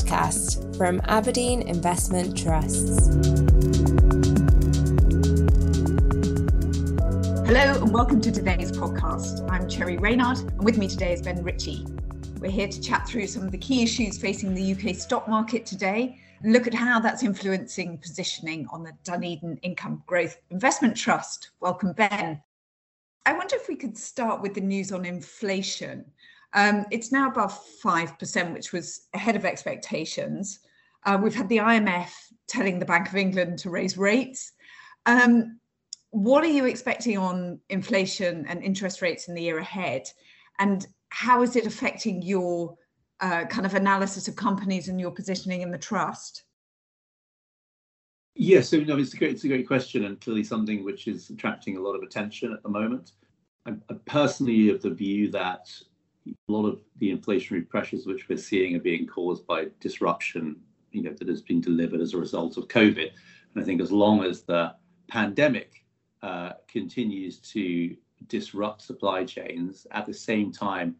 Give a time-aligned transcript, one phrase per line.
[0.00, 3.08] podcast from Aberdeen Investment Trusts.
[7.46, 9.46] Hello and welcome to today's podcast.
[9.50, 11.86] I'm Cherry Reynard and with me today is Ben Ritchie.
[12.38, 15.66] We're here to chat through some of the key issues facing the UK stock market
[15.66, 21.50] today and look at how that's influencing positioning on the Dunedin Income Growth Investment Trust.
[21.60, 22.42] Welcome, Ben.
[23.26, 26.06] I wonder if we could start with the news on inflation.
[26.52, 30.60] Um, it's now above 5%, which was ahead of expectations.
[31.06, 32.10] Uh, we've had the IMF
[32.48, 34.52] telling the Bank of England to raise rates.
[35.06, 35.60] Um,
[36.10, 40.08] what are you expecting on inflation and interest rates in the year ahead?
[40.58, 42.76] And how is it affecting your
[43.20, 46.44] uh, kind of analysis of companies and your positioning in the trust?
[48.34, 51.30] Yes, so no, it's a great, it's a great question, and clearly something which is
[51.30, 53.12] attracting a lot of attention at the moment.
[53.66, 55.68] I'm, I'm personally of the view that
[56.26, 60.56] a lot of the inflationary pressures which we're seeing are being caused by disruption,
[60.92, 63.10] you know, that has been delivered as a result of COVID.
[63.54, 64.74] And I think as long as the
[65.08, 65.84] pandemic
[66.22, 67.96] uh, continues to
[68.26, 70.96] disrupt supply chains at the same time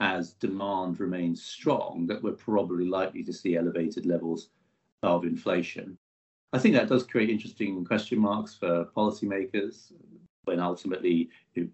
[0.00, 4.48] as demand remains strong, that we're probably likely to see elevated levels
[5.02, 5.98] of inflation.
[6.52, 9.92] I think that does create interesting question marks for policymakers
[10.44, 11.28] when ultimately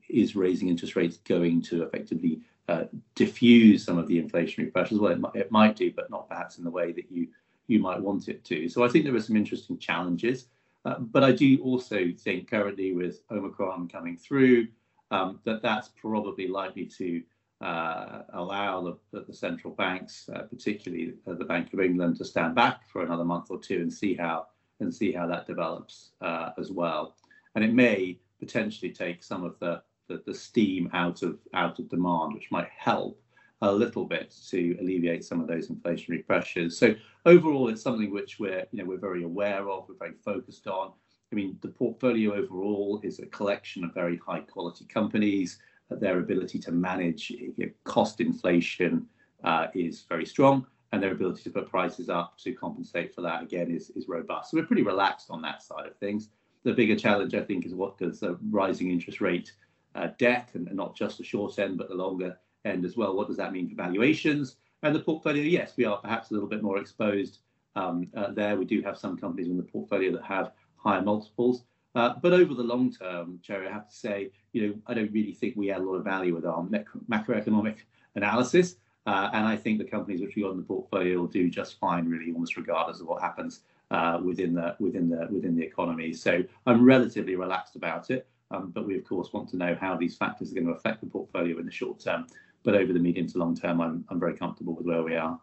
[0.08, 4.98] is raising interest rates going to effectively uh, diffuse some of the inflationary pressures.
[4.98, 7.28] Well, it might, it might do, but not perhaps in the way that you
[7.68, 8.68] you might want it to.
[8.68, 10.46] So I think there are some interesting challenges.
[10.84, 14.68] Uh, but I do also think currently with Omicron coming through,
[15.10, 17.22] um, that that's probably likely to
[17.60, 22.54] uh, allow the, the, central banks, uh, particularly uh, the Bank of England, to stand
[22.54, 24.46] back for another month or two and see how
[24.80, 27.16] and see how that develops uh, as well.
[27.54, 31.88] And it may potentially take some of the the, the steam out of out of
[31.88, 33.20] demand, which might help
[33.62, 36.76] a little bit to alleviate some of those inflationary pressures.
[36.78, 40.66] So overall, it's something which we're you know we're very aware of, we're very focused
[40.66, 40.92] on.
[41.32, 45.58] I mean, the portfolio overall is a collection of very high quality companies.
[45.90, 49.06] Their ability to manage you know, cost inflation
[49.44, 53.42] uh, is very strong, and their ability to put prices up to compensate for that
[53.42, 54.50] again is, is robust.
[54.50, 56.28] So we're pretty relaxed on that side of things.
[56.64, 59.52] The bigger challenge, I think, is what does a rising interest rate
[59.96, 63.16] uh, debt and, and, not just the short end, but the longer end as well.
[63.16, 64.56] What does that mean for valuations?
[64.82, 67.38] And the portfolio, yes, we are perhaps a little bit more exposed
[67.74, 68.56] um, uh, there.
[68.56, 71.64] We do have some companies in the portfolio that have higher multiples.
[71.94, 75.10] Uh, but over the long term, Cherry, I have to say, you know, I don't
[75.12, 76.62] really think we add a lot of value with our
[77.08, 77.76] macroeconomic
[78.14, 78.76] analysis.
[79.06, 81.78] Uh, and I think the companies which we got in the portfolio will do just
[81.78, 86.12] fine, really, almost regardless of what happens uh, within the within the within the economy.
[86.12, 88.26] So I'm relatively relaxed about it.
[88.50, 91.00] Um, but we, of course, want to know how these factors are going to affect
[91.00, 92.26] the portfolio in the short term.
[92.62, 95.40] But over the medium to long term, I'm, I'm very comfortable with where we are.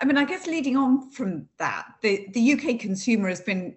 [0.00, 3.76] I mean, I guess leading on from that, the, the UK consumer has been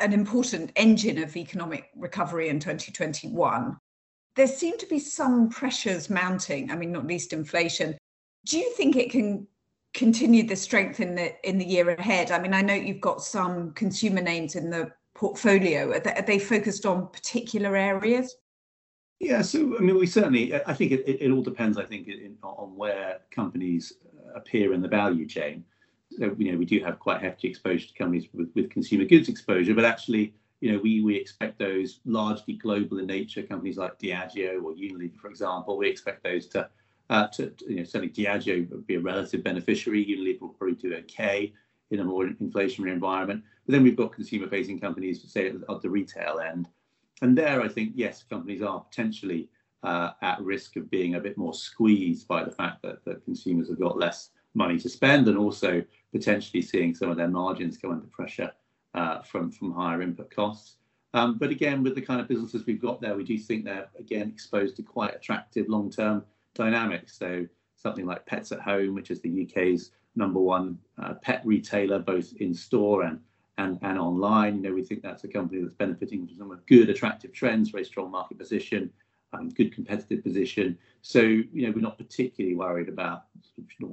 [0.00, 3.76] an important engine of economic recovery in 2021.
[4.34, 7.96] There seem to be some pressures mounting, I mean, not least inflation.
[8.46, 9.46] Do you think it can
[9.92, 12.30] continue the strength in the in the year ahead?
[12.30, 15.92] I mean, I know you've got some consumer names in the portfolio?
[15.92, 18.36] Are they, are they focused on particular areas?
[19.20, 20.54] Yeah, so I mean, we certainly.
[20.54, 21.76] I think it, it, it all depends.
[21.76, 23.92] I think in, on where companies
[24.34, 25.62] appear in the value chain.
[26.18, 29.28] So you know, we do have quite hefty exposure to companies with, with consumer goods
[29.28, 33.98] exposure, but actually, you know, we we expect those largely global in nature companies like
[33.98, 35.76] Diageo or Unilever, for example.
[35.76, 36.70] We expect those to,
[37.10, 40.02] uh, to you know, certainly Diageo would be a relative beneficiary.
[40.06, 41.52] Unilever will probably do okay
[41.90, 43.42] in a more inflationary environment.
[43.66, 46.68] But then we've got consumer facing companies, say at, the retail end.
[47.22, 49.48] And there, I think, yes, companies are potentially
[49.82, 53.68] uh, at risk of being a bit more squeezed by the fact that, that consumers
[53.68, 57.92] have got less money to spend and also potentially seeing some of their margins go
[57.92, 58.50] under pressure
[58.94, 60.76] uh, from, from higher input costs.
[61.12, 63.88] Um, but again, with the kind of businesses we've got there, we do think they're
[63.98, 66.24] again exposed to quite attractive long term
[66.54, 67.18] dynamics.
[67.18, 67.46] So
[67.76, 72.32] something like Pets at Home, which is the UK's number one uh, pet retailer, both
[72.34, 73.20] in store and,
[73.58, 74.56] and, and online.
[74.56, 77.84] You know, we think that's a company that's benefiting from some good, attractive trends, very
[77.84, 78.90] strong market position,
[79.32, 80.76] um, good competitive position.
[81.02, 83.24] So, you know, we're not particularly worried about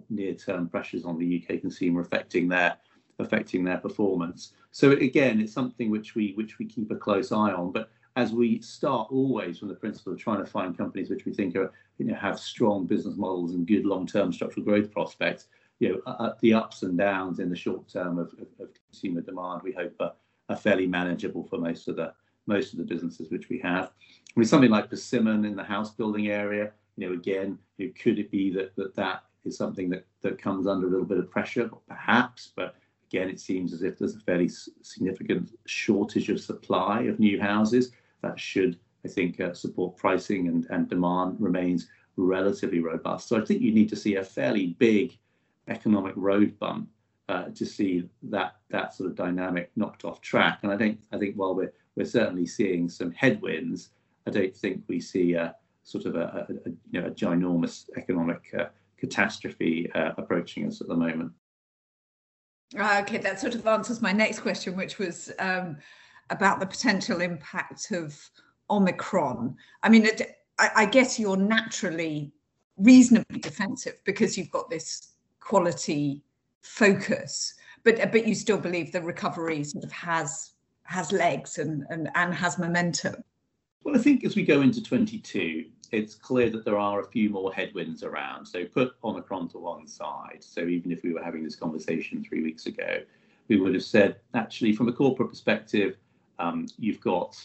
[0.09, 2.77] near-term pressures on the UK consumer affecting their
[3.19, 4.53] affecting their performance.
[4.71, 7.71] So again, it's something which we which we keep a close eye on.
[7.71, 11.33] But as we start always from the principle of trying to find companies which we
[11.33, 15.47] think are, you know, have strong business models and good long-term structural growth prospects,
[15.79, 19.21] you know, uh, the ups and downs in the short term of, of, of consumer
[19.21, 20.13] demand, we hope are,
[20.49, 22.13] are, fairly manageable for most of the
[22.47, 23.85] most of the businesses which we have.
[23.85, 27.93] I mean, something like Persimmon in the house building area, you know, again, you know,
[28.01, 31.17] could it be that that, that is something that, that comes under a little bit
[31.17, 32.75] of pressure, perhaps, but
[33.09, 34.49] again, it seems as if there's a fairly
[34.81, 37.91] significant shortage of supply of new houses.
[38.21, 41.87] That should, I think, uh, support pricing and, and demand remains
[42.17, 43.27] relatively robust.
[43.27, 45.17] So I think you need to see a fairly big
[45.67, 46.89] economic road bump
[47.29, 50.59] uh, to see that that sort of dynamic knocked off track.
[50.63, 53.89] And I think I think while we're we're certainly seeing some headwinds,
[54.25, 57.89] I don't think we see a sort of a, a, a you know a ginormous
[57.97, 58.65] economic uh,
[58.97, 61.31] catastrophe uh, approaching us at the moment.
[62.77, 65.77] Uh, okay, that sort of answers my next question, which was um,
[66.29, 68.17] about the potential impact of
[68.69, 69.55] Omicron.
[69.83, 72.33] I mean, it, I, I guess you're naturally
[72.77, 75.13] reasonably defensive because you've got this
[75.47, 76.21] quality
[76.61, 77.53] focus,
[77.83, 80.53] but but you still believe the recovery sort of has
[80.83, 83.15] has legs and and, and has momentum.
[83.83, 87.29] Well, I think as we go into 22, it's clear that there are a few
[87.29, 88.45] more headwinds around.
[88.45, 90.39] So put Omicron to one side.
[90.41, 92.99] So even if we were having this conversation three weeks ago,
[93.47, 95.95] we would have said, actually, from a corporate perspective,
[96.37, 97.41] um, you've got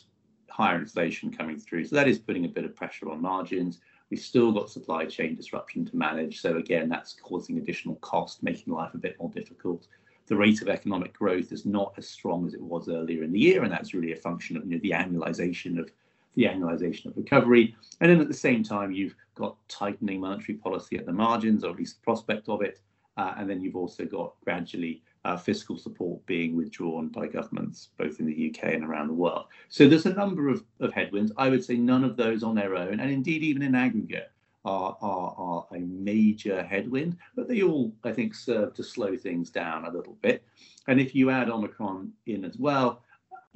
[0.49, 1.85] higher inflation coming through.
[1.85, 3.79] So that is putting a bit of pressure on margins.
[4.13, 6.43] We've still got supply chain disruption to manage.
[6.43, 9.87] So again, that's causing additional cost, making life a bit more difficult.
[10.27, 13.41] The rate of economic growth is not as strong as it was earlier in the
[13.41, 15.91] year, and that's really a function of you know, the annualization of
[16.37, 17.75] the annualization of recovery.
[18.03, 21.71] And then at the same time, you've got tightening monetary policy at the margins, or
[21.71, 22.81] at least the prospect of it.
[23.17, 28.19] Uh, and then you've also got gradually uh, fiscal support being withdrawn by governments, both
[28.19, 29.47] in the UK and around the world.
[29.69, 31.33] So there's a number of, of headwinds.
[31.37, 34.31] I would say none of those on their own, and indeed even in aggregate,
[34.65, 39.51] are, are, are a major headwind, but they all, I think, serve to slow things
[39.51, 40.45] down a little bit.
[40.87, 43.03] And if you add Omicron in as well,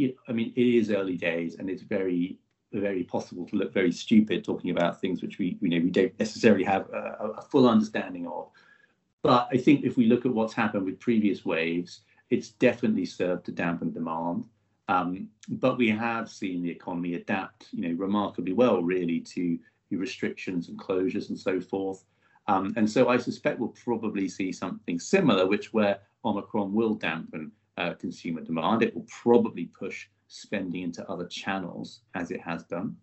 [0.00, 2.38] I mean, it is early days and it's very
[2.72, 6.18] very possible to look very stupid talking about things which we, you know we don't
[6.18, 8.50] necessarily have a, a, full understanding of.
[9.26, 13.44] But I think if we look at what's happened with previous waves, it's definitely served
[13.46, 14.44] to dampen demand.
[14.88, 19.58] Um, but we have seen the economy adapt, you know, remarkably well, really, to
[19.90, 22.04] restrictions and closures and so forth.
[22.46, 27.50] Um, and so I suspect we'll probably see something similar, which where Omicron will dampen
[27.78, 28.84] uh, consumer demand.
[28.84, 32.96] It will probably push spending into other channels as it has done.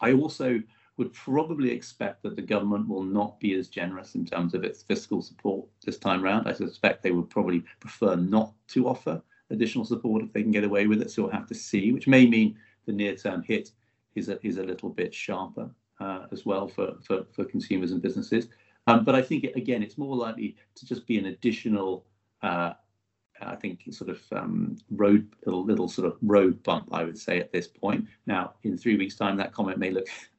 [0.00, 0.62] I also
[0.96, 4.82] would probably expect that the government will not be as generous in terms of its
[4.82, 6.48] fiscal support this time round.
[6.48, 10.64] I suspect they would probably prefer not to offer additional support if they can get
[10.64, 11.10] away with it.
[11.10, 13.72] So we'll have to see, which may mean the near-term hit
[14.14, 15.70] is a, is a little bit sharper
[16.00, 18.48] uh, as well for, for, for consumers and businesses.
[18.86, 22.06] Um, but I think, again, it's more likely to just be an additional
[22.42, 22.72] uh,
[23.40, 27.38] I think sort of um, road little little sort of road bump, I would say
[27.38, 28.06] at this point.
[28.26, 30.06] Now, in three weeks' time, that comment may look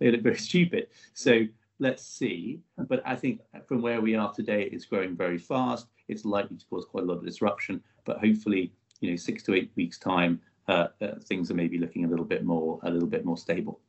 [0.00, 0.88] may look very stupid.
[1.14, 1.46] So
[1.78, 2.60] let's see.
[2.78, 5.86] But I think from where we are today, it's growing very fast.
[6.08, 7.82] It's likely to cause quite a lot of disruption.
[8.04, 12.04] But hopefully, you know, six to eight weeks' time, uh, uh, things are maybe looking
[12.04, 13.80] a little bit more a little bit more stable.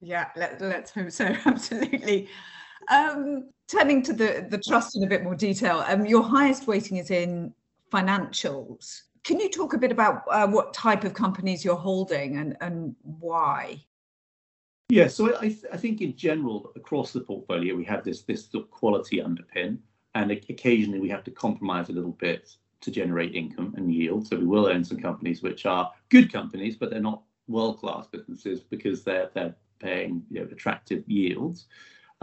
[0.00, 1.24] Yeah, let, let's hope so.
[1.46, 2.28] Absolutely.
[2.88, 6.98] Um, turning to the, the trust in a bit more detail, um, your highest weighting
[6.98, 7.52] is in
[7.92, 9.02] financials.
[9.22, 12.94] Can you talk a bit about uh, what type of companies you're holding and, and
[13.02, 13.82] why?
[14.90, 18.48] Yeah, so I, th- I think in general across the portfolio we have this this
[18.70, 19.78] quality underpin,
[20.14, 24.28] and occasionally we have to compromise a little bit to generate income and yield.
[24.28, 28.06] So we will own some companies which are good companies, but they're not world class
[28.06, 31.66] businesses because they're they're paying you know, attractive yields.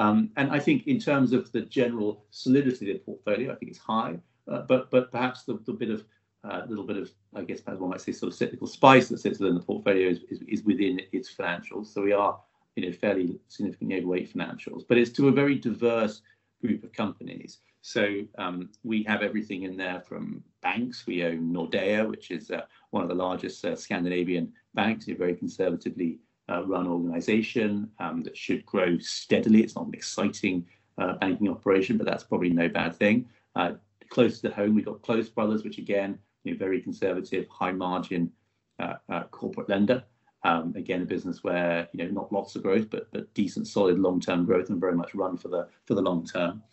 [0.01, 3.69] Um, and I think in terms of the general solidity of the portfolio, I think
[3.71, 4.15] it's high,
[4.51, 6.03] uh, but but perhaps the, the bit of
[6.43, 9.19] uh, little bit of, I guess, perhaps one might say, sort of cyclical spice that
[9.19, 11.87] sits within the portfolio is, is, is, within its financials.
[11.93, 12.39] So we are,
[12.75, 16.23] you know, fairly significantly overweight financials, but it's to a very diverse
[16.61, 17.59] group of companies.
[17.81, 18.03] So
[18.39, 21.05] um, we have everything in there from banks.
[21.05, 25.35] We own Nordea, which is uh, one of the largest uh, Scandinavian banks, and very
[25.35, 26.19] conservatively
[26.51, 29.61] uh, run organization um, that should grow steadily.
[29.63, 30.65] It's not an exciting
[30.97, 33.27] uh, banking operation, but that's probably no bad thing.
[33.55, 33.73] Uh,
[34.09, 38.31] close to home, we've got Close Brothers, which again, you know, very conservative, high margin
[38.79, 40.03] uh, uh, corporate lender.
[40.43, 43.99] Um, again, a business where you know not lots of growth, but but decent, solid
[43.99, 46.63] long-term growth, and very much run for the for the long term.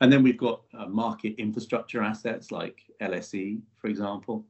[0.00, 4.46] And then we've got uh, market infrastructure assets like LSE, for example.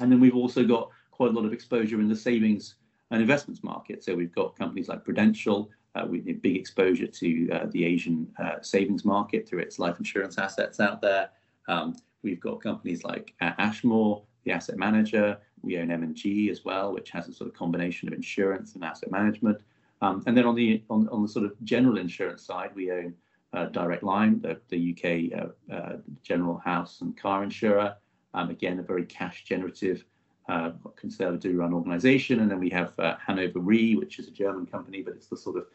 [0.00, 2.76] And then we've also got quite a lot of exposure in the savings
[3.10, 4.02] and investments market.
[4.02, 8.60] So we've got companies like Prudential uh, with big exposure to uh, the Asian uh,
[8.62, 11.30] savings market through its life insurance assets out there.
[11.68, 15.38] Um, we've got companies like Ashmore, the asset manager.
[15.62, 19.10] We own M&G as well, which has a sort of combination of insurance and asset
[19.10, 19.58] management.
[20.02, 23.14] Um, and then on the on, on the sort of general insurance side, we own
[23.52, 27.96] uh, Direct Line, the, the UK uh, uh, general house and car insurer.
[28.34, 30.04] Um, again, a very cash generative,
[30.48, 32.40] uh, conservatively run organization.
[32.40, 35.36] And then we have uh, Hannover Re, which is a German company, but it's the
[35.36, 35.66] sort of,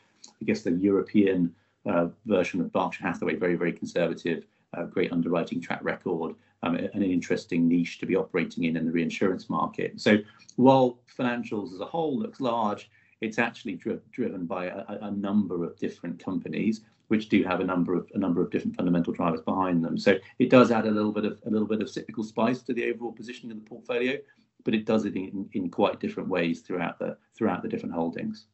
[0.41, 1.53] I guess, the European
[1.85, 4.45] uh, version of Berkshire Hathaway, very, very conservative,
[4.91, 8.91] great underwriting track record, um, and an interesting niche to be operating in in the
[8.91, 9.99] reinsurance market.
[9.99, 10.17] So
[10.55, 12.89] while financials as a whole looks large,
[13.21, 17.63] it's actually dri- driven by a, a, number of different companies which do have a
[17.63, 19.97] number of a number of different fundamental drivers behind them.
[19.97, 22.73] So it does add a little bit of a little bit of cyclical spice to
[22.73, 24.17] the overall positioning of the portfolio,
[24.63, 28.45] but it does it in, in quite different ways throughout the throughout the different holdings.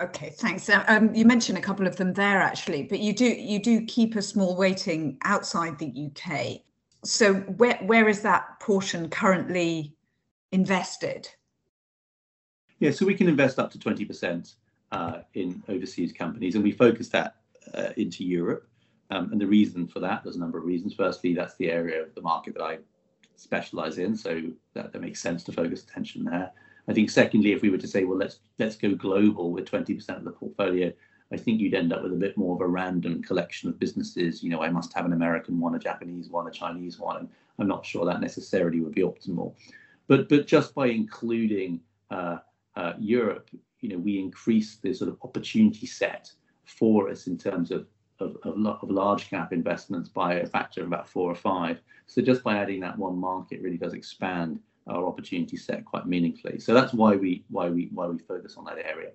[0.00, 0.68] Okay, thanks.
[0.88, 4.14] Um, you mentioned a couple of them there actually, but you do you do keep
[4.14, 6.60] a small weighting outside the UK.
[7.04, 9.94] So where where is that portion currently
[10.52, 11.28] invested?
[12.78, 14.54] Yeah, so we can invest up to 20%
[14.92, 17.36] uh, in overseas companies, and we focus that
[17.72, 18.68] uh, into Europe.
[19.10, 20.92] Um, and the reason for that, there's a number of reasons.
[20.92, 22.78] Firstly, that's the area of the market that I
[23.36, 24.42] specialize in, so
[24.74, 26.52] that, that makes sense to focus attention there.
[26.88, 30.08] I think secondly, if we were to say, well, let's let's go global with 20%
[30.16, 30.92] of the portfolio,
[31.32, 34.42] I think you'd end up with a bit more of a random collection of businesses.
[34.42, 37.28] You know, I must have an American one, a Japanese one, a Chinese one, and
[37.58, 39.54] I'm not sure that necessarily would be optimal.
[40.06, 42.38] But but just by including uh,
[42.76, 43.50] uh, Europe,
[43.80, 46.30] you know, we increase the sort of opportunity set
[46.64, 47.86] for us in terms of,
[48.20, 51.80] of, of, of, large cap investments by a factor of about four or five.
[52.06, 56.58] So just by adding that one market really does expand our opportunity set quite meaningfully.
[56.60, 59.10] So that's why we why we why we focus on that area.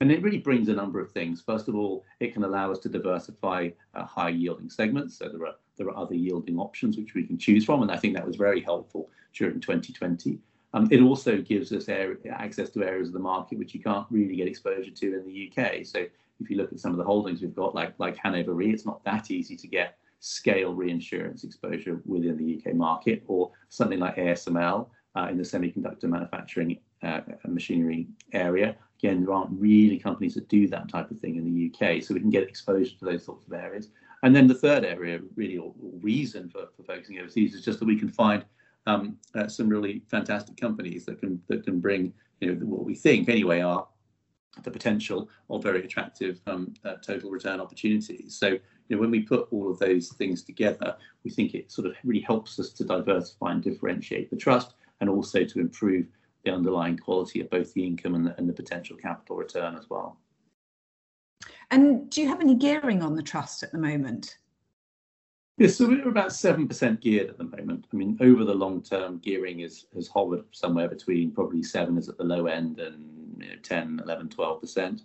[0.00, 1.40] And it really brings a number of things.
[1.40, 5.18] First of all, it can allow us to diversify uh, high yielding segments.
[5.18, 7.96] So there are there are other yielding options which we can choose from, and I
[7.96, 10.38] think that was very helpful during 2020.
[10.76, 14.06] Um, it also gives us area, access to areas of the market which you can't
[14.10, 15.86] really get exposure to in the UK.
[15.86, 16.00] So
[16.38, 18.84] if you look at some of the holdings we've got, like like Hannover Re, it's
[18.84, 24.16] not that easy to get scale reinsurance exposure within the UK market, or something like
[24.16, 28.76] ASML uh, in the semiconductor manufacturing uh, machinery area.
[28.98, 32.12] Again, there aren't really companies that do that type of thing in the UK, so
[32.12, 33.88] we can get exposure to those sorts of areas.
[34.22, 37.78] And then the third area, really, or, or reason for, for focusing overseas, is just
[37.78, 38.44] that we can find
[38.86, 42.94] um, uh, some really fantastic companies that can that can bring you know what we
[42.94, 43.86] think anyway are
[44.62, 48.36] the potential of very attractive um, uh, total return opportunities.
[48.38, 51.86] So you know when we put all of those things together, we think it sort
[51.86, 56.06] of really helps us to diversify and differentiate the trust, and also to improve
[56.44, 59.90] the underlying quality of both the income and the, and the potential capital return as
[59.90, 60.18] well.
[61.70, 64.38] And do you have any gearing on the trust at the moment?
[65.58, 67.86] Yeah, so we're about 7% geared at the moment.
[67.90, 72.10] I mean, over the long term, gearing is has hovered somewhere between probably 7 is
[72.10, 75.02] at the low end and you know, 10, 11, 12%.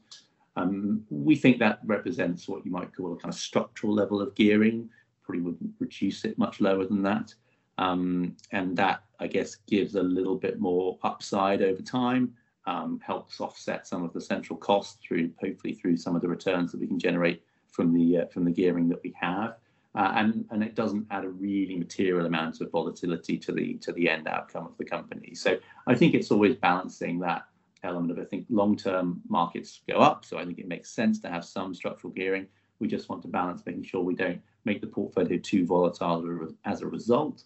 [0.57, 4.35] Um, we think that represents what you might call a kind of structural level of
[4.35, 4.89] gearing.
[5.23, 7.33] Probably wouldn't reduce it much lower than that.
[7.77, 12.33] Um, and that, I guess, gives a little bit more upside over time,
[12.65, 16.73] um, helps offset some of the central costs through, hopefully, through some of the returns
[16.73, 17.41] that we can generate
[17.71, 19.55] from the uh, from the gearing that we have
[19.95, 23.91] uh, and and it doesn't add a really material amount of volatility to the to
[23.93, 25.35] the end outcome of the company.
[25.35, 25.57] So
[25.87, 27.43] I think it's always balancing that
[27.83, 31.29] element of I think long-term markets go up, so I think it makes sense to
[31.29, 32.47] have some structural gearing.
[32.79, 36.81] We just want to balance making sure we don't make the portfolio too volatile as
[36.81, 37.43] a result.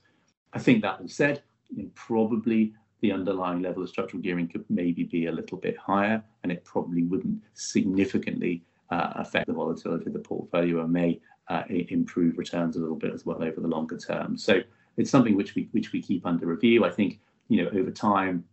[0.54, 1.44] I think that all said,
[1.84, 6.24] know, probably the underlying level of structural gearing could maybe be a little bit higher,
[6.44, 11.64] and it probably wouldn't significantly uh, affect the volatility of the portfolio and may uh,
[11.70, 14.38] improve returns a little bit as well over the longer term.
[14.38, 14.62] So
[14.98, 16.86] it's something which we which we keep under review.
[16.86, 18.44] I think you know over time,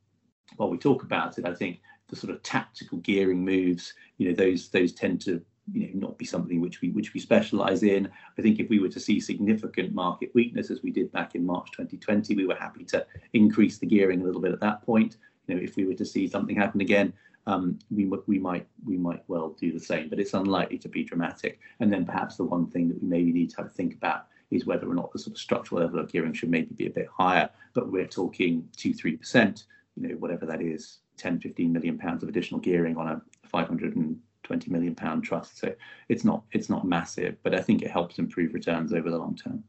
[0.57, 4.35] while we talk about it, I think the sort of tactical gearing moves, you know,
[4.35, 8.11] those those tend to you know not be something which we which we specialize in.
[8.39, 11.47] I think if we were to see significant market weakness as we did back in
[11.47, 15.17] March 2020, we were happy to increase the gearing a little bit at that point.
[15.47, 17.13] You know, if we were to see something happen again,
[17.47, 21.05] um, we we might we might well do the same, but it's unlikely to be
[21.05, 21.59] dramatic.
[21.81, 24.67] And then perhaps the one thing that we maybe need to have think about is
[24.67, 27.09] whether or not the sort of structural level of gearing should maybe be a bit
[27.17, 27.49] higher.
[27.75, 29.65] But we're talking two three percent,
[29.97, 34.71] you know, whatever that is, 10, 15 million pounds of additional gearing on a 520
[34.71, 35.59] million pound trust.
[35.59, 35.75] So
[36.09, 39.37] it's not it's not massive, but I think it helps improve returns over the long
[39.37, 39.65] term.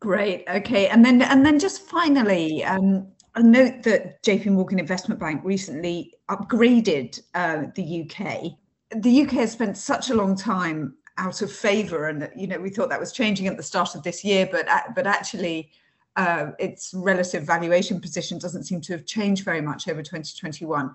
[0.00, 0.44] Great.
[0.48, 5.42] Okay, and then and then just finally, um, I note that JP Morgan Investment Bank
[5.44, 8.52] recently upgraded uh, the UK.
[8.96, 12.70] The UK has spent such a long time out of favour, and you know we
[12.70, 15.70] thought that was changing at the start of this year, but but actually
[16.16, 20.92] uh, its relative valuation position doesn't seem to have changed very much over 2021.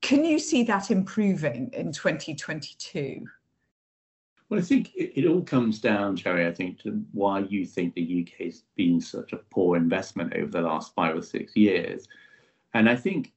[0.00, 3.24] Can you see that improving in 2022?
[4.54, 7.92] Well, I think it, it, all comes down, Cherry, I think, to why you think
[7.92, 12.06] the UK has been such a poor investment over the last five or six years.
[12.72, 13.32] And I think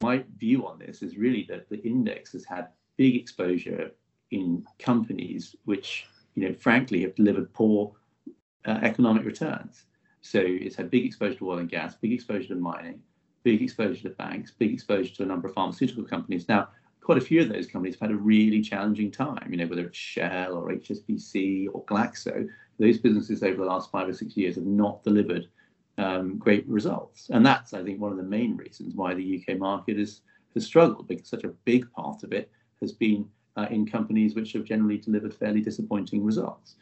[0.00, 3.90] my view on this is really that the index has had big exposure
[4.30, 7.92] in companies which, you know, frankly have delivered poor
[8.64, 9.86] uh, economic returns.
[10.20, 13.00] So it's had big exposure to oil and gas, big exposure to mining,
[13.42, 16.48] big exposure to banks, big exposure to a number of pharmaceutical companies.
[16.48, 16.68] Now,
[17.10, 19.84] quite a few of those companies have had a really challenging time, you know, whether
[19.84, 22.46] it's Shell or HSBC or Glaxo,
[22.78, 25.48] those businesses over the last five or six years have not delivered
[25.98, 27.28] um, great results.
[27.30, 30.20] And that's, I think, one of the main reasons why the UK market is,
[30.54, 32.48] has struggled, because such a big part of it
[32.80, 36.76] has been uh, in companies which have generally delivered fairly disappointing results.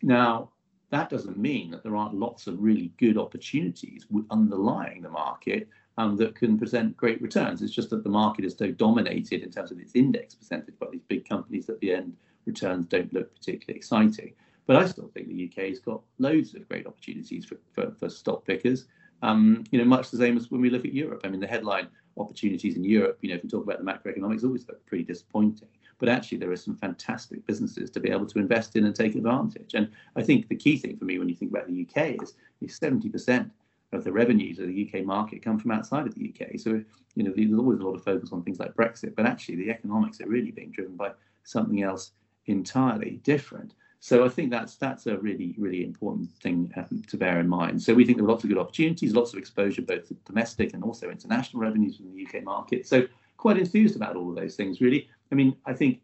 [0.00, 0.50] Now,
[0.90, 5.66] that doesn't mean that there aren't lots of really good opportunities underlying the market
[5.98, 7.62] um, that can present great returns.
[7.62, 10.86] It's just that the market is so dominated in terms of its index percentage by
[10.90, 14.32] these big companies that the end returns don't look particularly exciting.
[14.66, 18.08] But I still think the UK has got loads of great opportunities for, for, for
[18.08, 18.86] stock pickers.
[19.22, 21.20] Um, you know, much the same as when we look at Europe.
[21.24, 24.44] I mean, the headline opportunities in Europe, you know, if we talk about the macroeconomics,
[24.44, 25.68] always look pretty disappointing.
[25.98, 29.14] But actually, there are some fantastic businesses to be able to invest in and take
[29.14, 29.74] advantage.
[29.74, 32.34] And I think the key thing for me when you think about the UK is,
[32.60, 33.50] is 70%
[33.92, 36.58] of the revenues of the UK market come from outside of the UK.
[36.58, 36.82] So,
[37.14, 39.70] you know, there's always a lot of focus on things like Brexit, but actually the
[39.70, 41.12] economics are really being driven by
[41.44, 42.12] something else
[42.46, 43.74] entirely different.
[44.00, 47.80] So I think that's that's a really really important thing um, to bear in mind.
[47.80, 50.74] So we think there are lots of good opportunities, lots of exposure both to domestic
[50.74, 52.84] and also international revenues from the UK market.
[52.88, 53.06] So
[53.36, 55.08] quite enthused about all of those things really.
[55.30, 56.00] I mean, I think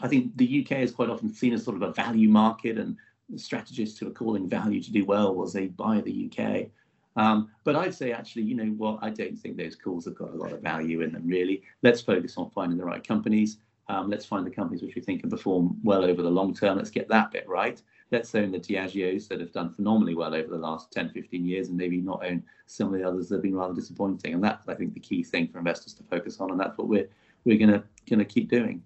[0.00, 2.96] I think the UK is quite often seen as sort of a value market, and
[3.36, 6.68] strategists who are calling value to do well will say buy the UK.
[7.16, 10.30] Um, but I'd say actually, you know what, I don't think those calls have got
[10.30, 11.62] a lot of value in them really.
[11.82, 13.58] Let's focus on finding the right companies.
[13.88, 16.76] Um, let's find the companies which we think can perform well over the long term.
[16.76, 17.80] Let's get that bit right.
[18.10, 21.68] Let's own the Diageos that have done phenomenally well over the last 10, 15 years,
[21.68, 24.34] and maybe not own some of the others that have been rather disappointing.
[24.34, 26.50] And that's, I think, the key thing for investors to focus on.
[26.50, 27.08] And that's what we're
[27.44, 28.82] we're gonna gonna keep doing.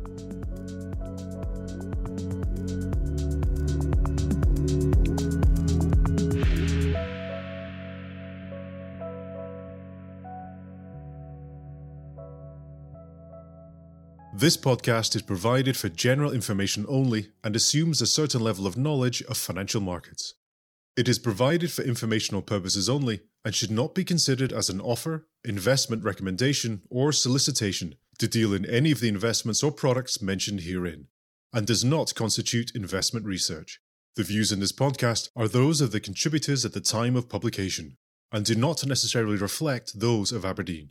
[14.35, 19.20] This podcast is provided for general information only and assumes a certain level of knowledge
[19.22, 20.35] of financial markets.
[20.98, 25.28] It is provided for informational purposes only and should not be considered as an offer,
[25.44, 31.06] investment recommendation, or solicitation to deal in any of the investments or products mentioned herein,
[31.52, 33.80] and does not constitute investment research.
[34.16, 37.96] The views in this podcast are those of the contributors at the time of publication
[38.32, 40.90] and do not necessarily reflect those of Aberdeen.